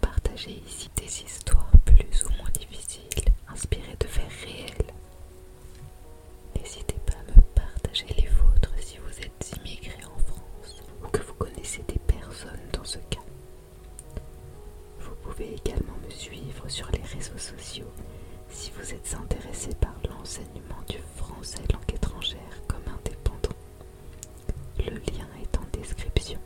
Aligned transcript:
partager 0.00 0.62
ici 0.66 0.88
des 0.96 1.04
histoires 1.22 1.70
plus 1.84 2.24
ou 2.24 2.30
moins 2.38 2.50
difficiles, 2.58 3.24
inspirées 3.48 3.96
de 4.00 4.06
faits 4.06 4.28
réels. 4.44 4.92
N'hésitez 6.56 6.96
pas 7.06 7.12
à 7.18 7.36
me 7.36 7.42
partager 7.54 8.06
les 8.16 8.28
vôtres 8.28 8.72
si 8.80 8.96
vous 8.98 9.20
êtes 9.20 9.52
immigré 9.58 9.98
en 10.04 10.18
France 10.20 10.82
ou 11.04 11.08
que 11.08 11.20
vous 11.22 11.34
connaissez 11.34 11.82
des 11.86 11.98
personnes 11.98 12.68
dans 12.72 12.84
ce 12.84 12.98
cas. 13.10 13.20
Vous 15.00 15.14
pouvez 15.22 15.54
également 15.54 15.96
me 16.04 16.10
suivre 16.10 16.68
sur 16.68 16.90
les 16.92 17.02
réseaux 17.02 17.38
sociaux 17.38 17.92
si 18.48 18.70
vous 18.78 18.92
êtes 18.94 19.14
intéressé 19.20 19.70
par 19.80 19.94
l'enseignement 20.08 20.82
du 20.88 20.98
français 21.16 21.62
langue 21.72 21.94
étrangère 21.94 22.62
comme 22.68 22.82
indépendant. 22.86 23.56
Le 24.78 24.92
lien 25.12 25.28
est 25.42 25.56
en 25.58 25.64
description. 25.72 26.38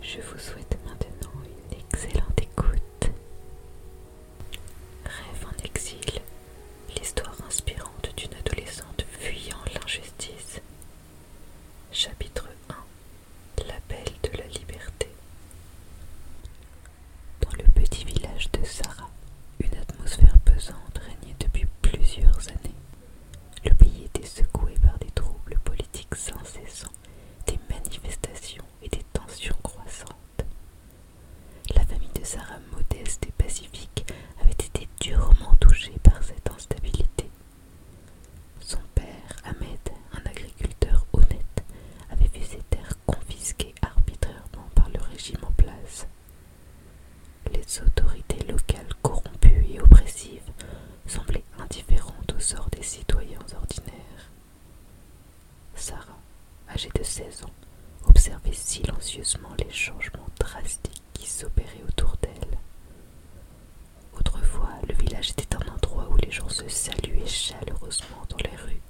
Je 0.00 0.20
vous 0.20 0.38
souhaite 0.38 0.76
maintenant 0.84 1.32
une 1.44 1.78
excellente 1.78 2.40
écoute. 2.40 3.10
Rêve 5.04 5.46
en 5.46 5.64
exil, 5.64 6.20
l'histoire 6.96 7.36
inspirante 7.46 8.10
d'une 8.16 8.34
adolescente 8.34 9.04
fuyant 9.18 9.58
l'injustice. 9.74 10.60
Chapitre 11.90 12.48
1 12.68 12.74
L'appel 13.66 14.04
de 14.22 14.38
la 14.38 14.46
liberté. 14.46 15.08
Dans 17.40 17.56
le 17.56 17.64
petit 17.80 18.04
village 18.04 18.50
de 18.52 18.64
Sarah, 18.64 19.10
une 19.60 19.74
atmosphère 19.78 20.38
pesante 20.44 20.98
régnait 20.98 21.36
depuis 21.40 21.66
plusieurs 21.82 22.48
années. 22.48 22.74
Le 23.64 23.74
pays 23.74 24.04
était 24.04 24.26
secoué 24.26 24.74
par 24.82 24.98
des 24.98 25.10
troubles 25.10 25.58
politiques 25.64 26.14
incessants, 26.40 26.92
des 27.46 27.58
manifestations 27.70 28.64
et 28.82 28.88
des 28.88 29.04
tensions 29.12 29.56
croissantes. 29.62 30.44
La 31.74 31.84
famille 31.84 32.08
de 32.14 32.23
Sarah, 32.34 32.58
modeste 32.72 33.26
et 33.28 33.32
pacifique, 33.44 34.04
avait 34.40 34.50
été 34.50 34.88
durement 35.00 35.54
touchée 35.60 35.94
par 36.02 36.20
cette 36.20 36.50
instabilité. 36.50 37.30
Son 38.58 38.80
père, 38.92 39.36
Ahmed, 39.44 39.78
un 40.12 40.28
agriculteur 40.28 41.06
honnête, 41.12 41.64
avait 42.10 42.26
vu 42.26 42.44
ses 42.44 42.58
terres 42.70 42.98
confisquées 43.06 43.72
arbitrairement 43.82 44.68
par 44.74 44.88
le 44.90 45.00
régime 45.00 45.38
en 45.44 45.52
place. 45.52 46.08
Les 47.52 47.80
autorités 47.80 48.44
locales 48.50 48.94
corrompues 49.00 49.66
et 49.70 49.80
oppressives 49.80 50.50
semblaient 51.06 51.44
indifférentes 51.60 52.32
au 52.36 52.40
sort 52.40 52.68
des 52.70 52.82
citoyens 52.82 53.38
ordinaires. 53.54 54.30
Sarah, 55.76 56.18
âgée 56.68 56.90
de 56.96 57.02
16 57.04 57.44
ans, 57.44 57.54
observait 58.08 58.52
silencieusement 58.52 59.54
les 59.58 59.70
changements 59.70 60.28
drastiques 60.38 61.02
qui 61.12 61.26
s'opéraient 61.28 61.82
autour 61.88 62.16
d'elle. 62.22 62.58
Autrefois, 64.18 64.70
le 64.88 64.94
village 64.94 65.30
était 65.30 65.56
un 65.56 65.72
endroit 65.74 66.08
où 66.10 66.16
les 66.16 66.30
gens 66.30 66.48
se 66.48 66.68
saluaient 66.68 67.23
chaleureusement 67.34 68.24
dans 68.28 68.36
les 68.38 68.56
rues, 68.56 68.82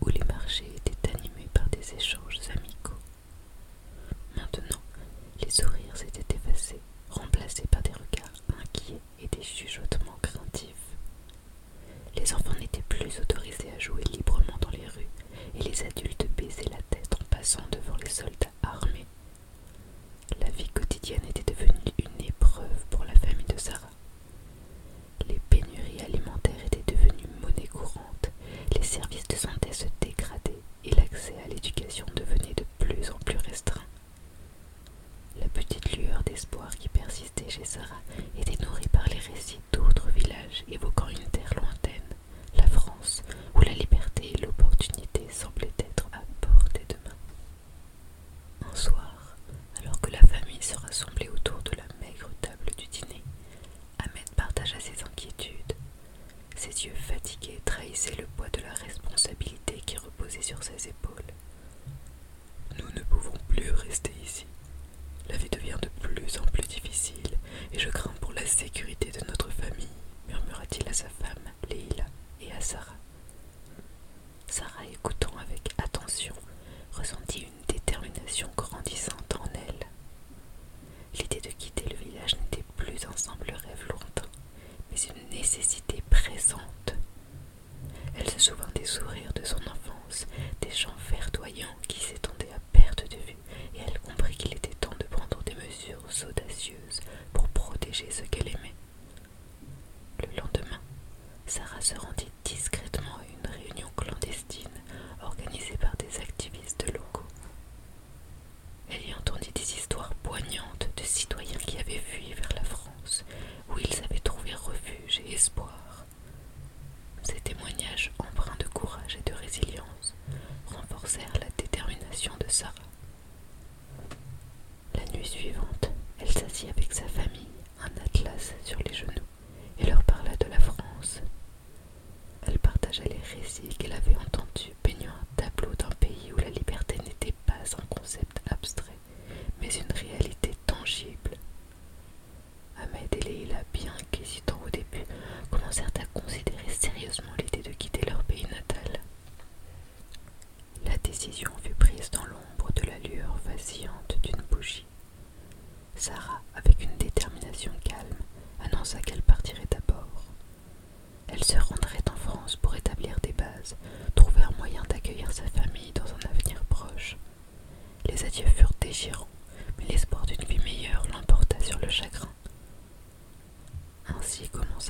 où 0.00 0.08
les 0.08 0.24
marchés 0.24 0.72
étaient 0.76 1.14
animés 1.14 1.48
par 1.52 1.68
des 1.68 1.94
échanges 1.94 2.40
amicaux. 2.56 2.98
Maintenant, 4.36 4.80
les 5.42 5.50
sourires 5.50 5.96
s'étaient 5.96 6.34
effacés, 6.36 6.80
remplacés 7.10 7.66
par 7.70 7.82
des 7.82 7.92
regards 7.92 8.32
inquiets 8.58 9.00
et 9.20 9.28
des 9.28 9.42
chuchotements 9.42 10.18
craintifs. 10.22 10.96
Les 12.16 12.32
enfants 12.32 12.58
n'étaient 12.58 12.82
plus 12.88 13.20
autorisés 13.20 13.70
à 13.76 13.78
jouer 13.78 14.02
librement 14.12 14.58
dans 14.60 14.70
les 14.70 14.86
rues, 14.88 15.08
et 15.54 15.62
les 15.62 15.82
adultes 15.82 16.26
baisaient 16.36 16.70
la 16.70 16.82
tête 16.90 17.14
en 17.20 17.24
passant 17.36 17.64
devant 17.70 17.96
les 18.02 18.10
soldats 18.10 18.52
armés. 18.62 19.06
La 20.40 20.48
vie 20.50 20.68
quotidienne 20.68 21.24
était 21.28 21.52
devenue 21.52 21.92
une 21.98 22.24
épreuve 22.26 22.84
pour 22.90 23.04
la 23.04 23.14
famille 23.14 23.46
de 23.46 23.58
Sarah. 23.58 23.90
Les 25.28 25.40
pénuries 25.50 26.00
alimentaires 26.00 26.64
étaient 26.66 26.92
devenues 26.92 27.28
monnaie 27.42 27.66
courante, 27.68 28.30
les 28.76 28.82
services 28.82 29.26
de 29.28 29.36
santé 29.36 29.72
se 29.72 29.86
dégradaient 30.00 30.60
et 30.84 30.90
l'accès 30.94 31.34
à 31.44 31.48
l'éducation 31.48 32.06
devenait 32.14 32.54
de 32.54 32.64
plus 32.78 33.10
en 33.10 33.18
plus 33.20 33.38
restreint. 33.38 33.80
La 35.40 35.48
petite 35.48 35.96
lueur 35.96 36.22
d'espoir 36.24 36.70
qui 36.76 36.88
persistait 36.88 37.43
chez 37.54 37.64
Sarah 37.64 38.02
était 38.36 38.64
nourrie 38.64 38.88
par 38.88 39.06
les 39.06 39.18
récits 39.32 39.60
d'autres 39.70 40.08
villages 40.08 40.64
évoquant 40.68 41.06
une 41.06 41.30
terre 41.30 41.54
lointaine, 41.54 42.02
la 42.56 42.66
France, 42.66 43.22
où 43.54 43.60
la 43.60 43.72
liberté 43.74 44.32
et 44.34 44.40
l'opportunité 44.44 45.24
semblaient 45.30 45.70
être 45.78 46.08
à 46.12 46.22
portée 46.40 46.84
de 46.88 46.96
main. 47.08 48.70
Un 48.72 48.74
soir, 48.74 49.36
alors 49.78 50.00
que 50.00 50.10
la 50.10 50.18
famille 50.22 50.60
se 50.62 50.76
rassemblait 50.76 51.28
autour 51.28 51.62
de 51.62 51.76
la 51.76 51.84
maigre 52.04 52.28
table 52.40 52.72
du 52.76 52.86
dîner, 52.88 53.22
Ahmed 54.00 54.28
partagea 54.34 54.80
ses 54.80 55.04
inquiétudes. 55.04 55.74
Ses 56.56 56.86
yeux 56.86 56.94
fatigués 57.06 57.60
trahissaient 57.64 58.16
le 58.16 58.26
poids 58.36 58.48
de 58.52 58.62
la 58.62 58.74
responsabilité 58.74 59.80
qui 59.86 59.96
reposait 59.98 60.42
sur 60.42 60.60
ses 60.64 60.88
épaules. 60.88 61.32
Nous 62.80 62.90
ne 62.96 63.04
pouvons 63.04 63.38
plus 63.46 63.70
rester 63.70 64.12
ici. 64.24 64.46
La 65.28 65.36
vie 65.36 65.50
devient 65.50 65.78
de 65.80 65.88
plus 66.00 66.38
en 66.38 66.44
plus 66.46 66.66
difficile 66.66 67.33
et 67.72 67.78
je 67.78 67.88
crains 67.88 68.14
pour 68.20 68.32
la 68.32 68.46
sécurité 68.46 69.10
de 69.10 69.24
notre 69.26 69.50
famille, 69.50 69.88
murmura-t-il 70.28 70.88
à 70.88 70.92
sa 70.92 71.08
femme, 71.08 71.42
Leila, 71.68 72.06
et 72.40 72.52
à 72.52 72.60
Sarah. 72.60 72.96
Sarah, 74.48 74.84
écoutant 74.92 75.36
avec 75.38 75.70
attention, 75.82 76.34
ressentit 76.92 77.40
une 77.42 77.66
détermination 77.74 78.48
grandissante 78.56 79.34
en 79.38 79.44
elle. 79.54 79.86
L'idée 81.18 81.40
de 81.40 81.50
quitter 81.54 81.84
le 81.90 81.96
village 81.96 82.36
n'était 82.36 82.64
plus 82.76 83.04
un 83.06 83.16
simple 83.16 83.50
rêve 83.52 83.86
lointain, 83.88 84.28
mais 84.90 84.96
une 84.98 85.36
nécessité 85.36 86.02
pressante. 86.10 86.94
Elle 88.16 88.28
se 88.30 88.38
souvint 88.38 88.68
des 88.74 88.84
sourires 88.84 89.32
de 89.34 89.44
son 89.44 89.56
enfance, 89.58 90.26
des 90.60 90.70
champs 90.70 90.94
verdoyants 91.10 91.76
qui 91.88 92.00
s'étendaient 92.00 92.52
à 92.54 92.60
perte 92.72 93.10
de 93.10 93.16
vue, 93.16 93.36
et 93.74 93.80
elle 93.86 93.98
comprit 94.00 94.36
qu'il 94.36 94.54
était 94.54 94.74
temps 94.80 94.94
de 94.98 95.04
prendre 95.06 95.42
des 95.44 95.54
mesures 95.54 96.02
audacieuses 96.28 97.00
protéger 97.94 98.10
ce 98.10 98.22
qu'elle 98.22 98.48
aimait. 98.48 98.74
Le 100.20 100.26
lendemain, 100.36 100.80
Sarah 101.46 101.80
se 101.80 101.94
rendit 101.94 102.13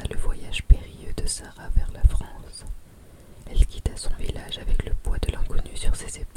le 0.00 0.16
voyage 0.16 0.62
périlleux 0.64 1.12
de 1.16 1.26
Sarah 1.26 1.68
vers 1.76 1.90
la 1.92 2.02
France. 2.08 2.64
Elle 3.50 3.66
quitta 3.66 3.90
son 3.96 4.12
village 4.18 4.58
avec 4.58 4.84
le 4.86 4.94
poids 4.94 5.18
de 5.18 5.32
l'inconnu 5.32 5.76
sur 5.76 5.94
ses 5.94 6.20
épaules. 6.20 6.31